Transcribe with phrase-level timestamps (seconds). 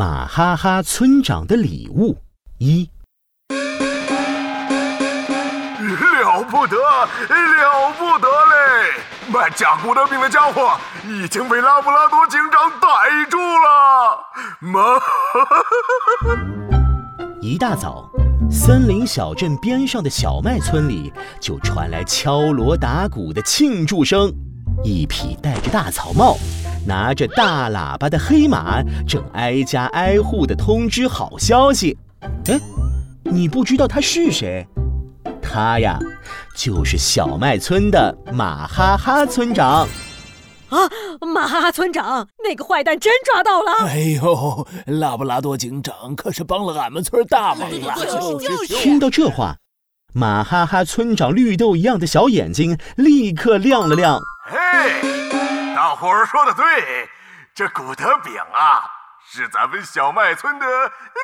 [0.00, 2.16] 马哈哈村长的礼物
[2.56, 2.88] 一。
[3.50, 3.56] 了
[6.44, 8.94] 不得，了不得嘞！
[9.30, 10.74] 卖假古德饼的家伙
[11.06, 12.88] 已经被拉布拉多警长逮
[13.28, 14.24] 住了。
[14.60, 14.80] 妈！
[17.42, 18.10] 一大早，
[18.50, 24.32] 森林小镇边上的小麦村里就传来敲锣打鼓的庆祝声。
[24.82, 26.38] 一匹戴着大草帽、
[26.86, 31.96] 拿着大喇叭的黑马正挨家挨户的通知好消息。
[32.48, 32.58] 哎，
[33.24, 34.66] 你不知道他是谁？
[35.42, 35.98] 他呀，
[36.56, 39.86] 就是小麦村的马哈哈村长。
[40.68, 40.78] 啊，
[41.34, 43.72] 马哈哈村长，那个坏蛋真抓到了！
[43.88, 47.94] 哎呦，拉布拉多警长可是帮了俺们村大忙了。
[48.68, 49.56] 听到这话，
[50.14, 54.20] 马哈哈村长绿豆一样的小眼睛立刻亮了亮。
[54.48, 54.56] 嘿，
[55.80, 57.08] 大伙儿说的对，
[57.54, 58.84] 这古德饼啊，
[59.26, 60.66] 是咱们小麦村的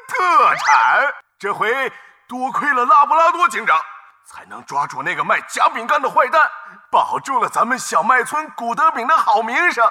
[0.09, 1.13] 特产。
[1.39, 1.93] 这回
[2.27, 3.79] 多亏了拉布拉多警长。
[4.25, 6.51] 才能抓住那个卖假饼干的坏蛋，
[6.91, 9.87] 保住了咱们小麦村古德饼的好名声。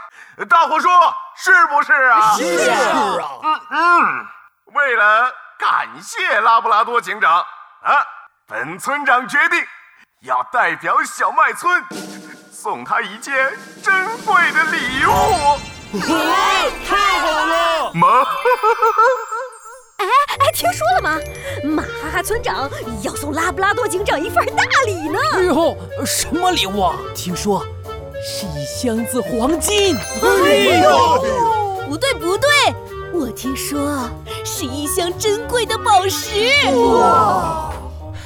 [0.49, 2.33] 大伙说是不是啊？
[2.33, 3.29] 是啊。
[3.43, 4.27] 嗯嗯。
[4.73, 7.37] 为了感谢拉布拉多警长
[7.83, 8.03] 啊，
[8.47, 9.63] 本村长决定
[10.21, 11.85] 要代表小麦村
[12.57, 13.35] 送他一件
[13.83, 13.93] 珍
[14.25, 15.09] 贵的礼物。
[16.87, 17.91] 太好了！
[17.93, 18.21] 妈。
[19.97, 20.05] 哎
[20.39, 21.19] 哎，听说了吗？
[21.65, 22.69] 马哈哈村长
[23.01, 25.19] 要送拉布拉多警长一份大礼呢！
[25.33, 26.95] 哎呦，什么礼物啊？
[27.13, 27.61] 听说
[28.23, 29.97] 是一箱子黄金。
[30.23, 31.25] 哎呦，
[31.89, 32.49] 不对不对，
[33.11, 34.09] 我听说
[34.45, 36.71] 是一箱珍贵的宝石。
[36.71, 37.69] 哇！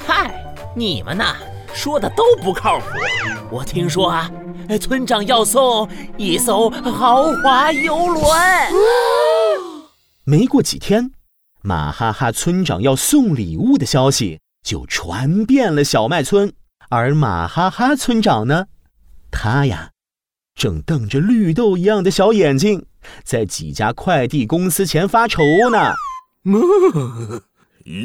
[0.08, 0.32] 嗨，
[0.76, 1.36] 你们呐，
[1.80, 2.86] 说的都不靠谱。
[3.50, 4.30] 我听说啊，
[4.82, 8.26] 村长要送一艘豪华游轮。
[10.26, 11.12] 没过几天。
[11.62, 16.52] 马哈哈村长要送礼物的消息就传遍了小麦村，
[16.90, 18.66] 而马哈哈村长呢，
[19.32, 19.92] 他呀，
[20.56, 22.86] 正瞪着绿豆一样的小眼睛，
[23.24, 25.94] 在几家快递公司前发愁呢。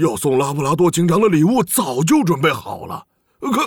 [0.01, 3.07] 要送拉布拉多警长的礼物早就准备好了，
[3.51, 3.63] 可，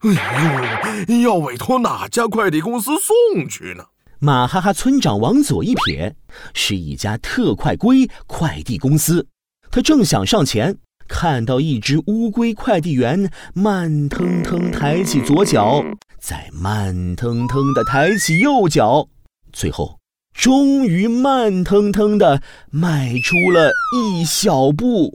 [0.00, 3.84] 哎呦，要委托哪家快递公司送去呢？
[4.20, 6.14] 马哈哈村长往左一瞥，
[6.54, 9.26] 是一家特快龟快递公司。
[9.70, 10.76] 他正想上前，
[11.08, 15.84] 看到一只乌龟快递员慢腾腾抬起左脚，
[16.18, 19.08] 再慢腾腾地抬起右脚，
[19.52, 19.98] 最后
[20.32, 22.40] 终于慢腾腾地
[22.70, 25.12] 迈出了一小步。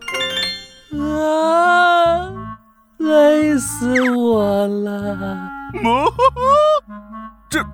[0.91, 1.88] 啊！
[2.99, 5.49] 累死我了！
[7.49, 7.65] 这。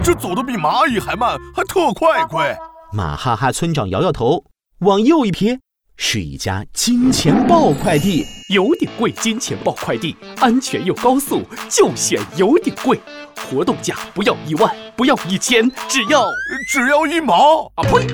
[0.00, 2.56] 这走的比蚂蚁还慢，还特快，快！
[2.92, 4.44] 马哈哈村长摇摇头，
[4.78, 5.58] 往右一瞥，
[5.98, 8.24] 是一家金钱豹快递。
[8.54, 12.98] 有点贵，金钱豹快递，安全又高速，就选有点贵。
[13.36, 16.24] 活动价不要一万，不要一千，只要
[16.72, 17.82] 只要一毛啊！
[17.82, 18.06] 呸！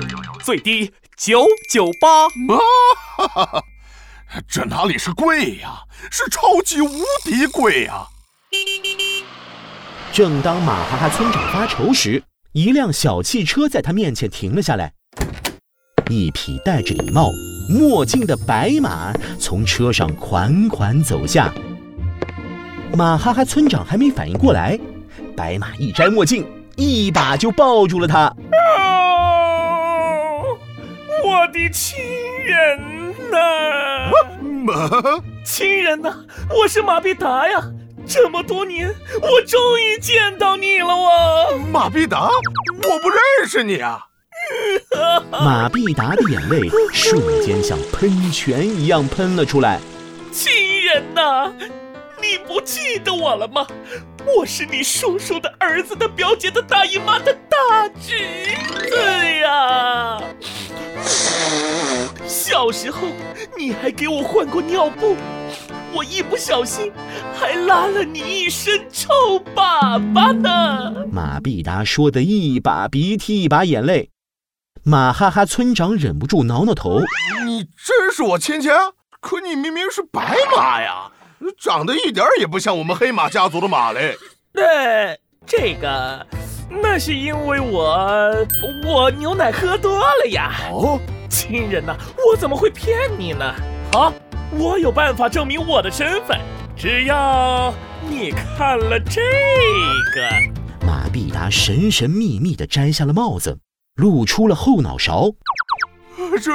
[0.43, 2.27] 最低九九八啊
[3.15, 3.27] 哈！
[3.27, 3.63] 哈哈，
[4.47, 6.89] 这哪里是贵呀，是超级无
[7.23, 8.05] 敌贵呀！
[10.11, 12.23] 正当马哈哈村长发愁时，
[12.53, 14.93] 一辆小汽车在他面前停了下来。
[16.09, 17.29] 一匹戴着礼帽、
[17.69, 21.53] 墨镜的白马从车上款款走下。
[22.95, 24.79] 马哈哈村长还没反应过来，
[25.35, 28.19] 白马一摘墨镜，一把就抱住了他。
[28.19, 28.35] 啊
[31.23, 31.97] 我的亲
[32.45, 32.79] 人
[33.31, 33.37] 呐！
[34.65, 34.89] 马，
[35.45, 36.11] 亲人呐！
[36.49, 37.61] 我是马必达呀。
[38.07, 42.29] 这么多年，我终于见到你了，我马必达，
[42.81, 43.99] 我不认识你啊！
[45.31, 49.79] 马必达的眼泪瞬间像喷泉一样喷了出来。
[50.31, 50.51] 亲
[50.83, 51.51] 人呐，
[52.19, 53.67] 你不记得我了吗？
[54.35, 58.17] 我是你叔叔的儿子的表姐的大姨妈的大侄
[58.89, 58.97] 子
[59.41, 60.19] 呀！
[62.27, 63.07] 小时候
[63.57, 65.15] 你还给我换过尿布。
[65.93, 66.91] 我一不小心，
[67.33, 69.13] 还拉了你一身臭
[69.55, 71.05] 粑粑呢！
[71.09, 74.09] 马必达说的一把鼻涕一把眼泪，
[74.83, 76.99] 马哈哈村长忍不住挠挠头
[77.47, 78.67] ：“你真是我亲戚？
[79.21, 81.09] 可你明明是白马呀，
[81.57, 84.17] 长得一点也不像我们黑马家族的马嘞！”
[84.51, 86.27] 那，这个，
[86.69, 88.35] 那是因为我
[88.85, 90.51] 我牛奶喝多了呀！
[90.73, 90.99] 哦，
[91.45, 91.95] 亲人呐，
[92.27, 93.53] 我怎么会骗你呢？
[93.91, 94.11] 好。
[94.57, 96.39] 我有办法证明我的身份，
[96.77, 97.73] 只要
[98.07, 99.21] 你看了这
[100.13, 100.85] 个。
[100.85, 103.57] 马必达神神秘秘地摘下了帽子，
[103.95, 105.31] 露出了后脑勺。
[106.17, 106.51] 哎这，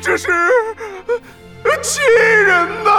[0.00, 0.28] 这是
[1.82, 2.02] 亲
[2.46, 2.90] 人呐！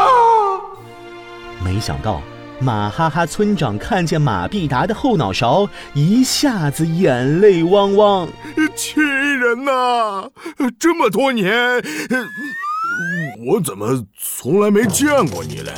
[1.64, 2.22] 没想到
[2.60, 8.28] 马哈哈村长看见马必达的后脑勺，一下子眼泪汪汪。
[8.76, 10.30] 亲人呐，
[10.80, 11.82] 这么多年，
[13.48, 15.72] 我怎么从来没见过你嘞？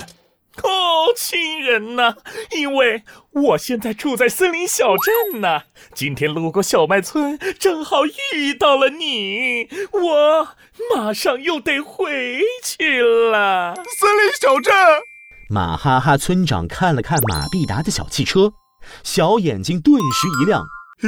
[0.64, 2.16] 哦，亲人呐，
[2.52, 5.62] 因为我现在住在森林小镇呢。
[5.94, 10.48] 今天路过小麦村，正好遇到了你，我
[10.96, 13.74] 马上又得回去了。
[13.76, 14.74] 森林小镇，
[15.50, 18.54] 马哈哈村长看了看马必达的小汽车，
[19.04, 20.64] 小眼睛顿时一亮。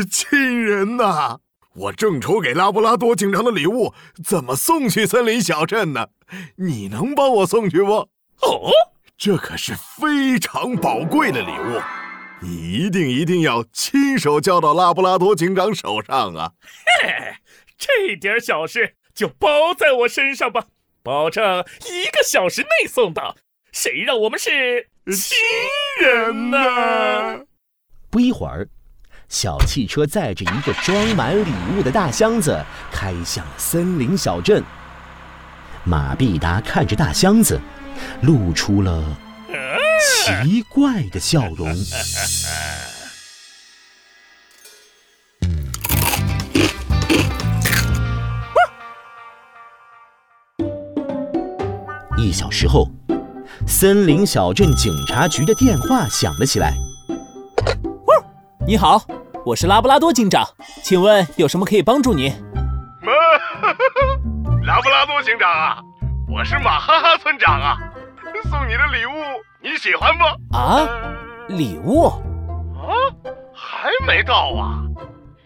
[0.09, 1.37] 亲人呐，
[1.75, 3.93] 我正愁给拉布拉多警长的礼物
[4.23, 6.07] 怎么送去森林小镇呢？
[6.57, 7.93] 你能帮我送去不？
[7.93, 8.71] 哦。
[9.15, 11.81] 这可是非常宝贵的礼物，
[12.41, 16.51] 你一定一定要亲手交到拉布拉多警长手上啊！
[17.01, 17.35] 嘿，
[17.77, 20.65] 这点小事就包在我身上吧，
[21.01, 23.37] 保证一个小时内送到。
[23.71, 25.37] 谁让我们是亲
[26.01, 27.45] 人呢？
[28.09, 28.67] 不一会儿，
[29.33, 34.63] 小汽车载着一个装满礼物的大箱子开向森林小镇。
[35.83, 37.59] 马必达看着大箱子。
[38.21, 39.03] 露出了
[40.11, 41.75] 奇怪的笑容。
[52.17, 52.87] 一小时后，
[53.67, 56.71] 森林小镇警察局的电话响了起来。
[58.65, 59.05] 你好，
[59.45, 60.47] 我是拉布拉多警长，
[60.81, 62.31] 请问有什么可以帮助您？
[64.63, 65.77] 拉布拉多警长啊！
[66.31, 67.75] 我是马哈哈村长啊，
[68.49, 69.11] 送你的礼物
[69.61, 70.23] 你喜欢不？
[70.57, 70.87] 啊，
[71.49, 72.05] 礼物？
[72.07, 72.95] 啊，
[73.53, 74.79] 还没到啊！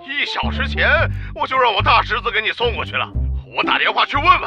[0.02, 0.88] 一小时前
[1.34, 3.10] 我就让我大侄子给你送过去了，
[3.58, 4.42] 我打电话去问问。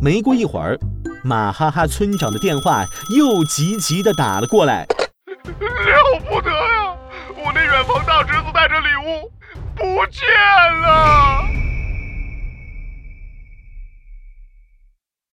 [0.00, 0.78] 没过一会儿，
[1.22, 4.86] 马哈哈村长的电话又急急的打了过来。
[7.84, 7.92] 了不得呀！
[7.92, 9.32] 我那远房大侄子带着礼物
[9.76, 10.22] 不见
[10.82, 11.53] 了。